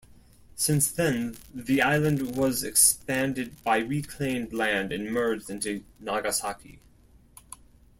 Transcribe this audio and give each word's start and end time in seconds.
Since 0.55 0.89
then, 0.91 1.37
the 1.53 1.83
island 1.83 2.35
was 2.35 2.63
expanded 2.63 3.63
by 3.63 3.77
reclaimed 3.77 4.51
land 4.51 4.91
and 4.91 5.11
merged 5.13 5.47
into 5.51 5.83
Nagasaki. 5.99 6.79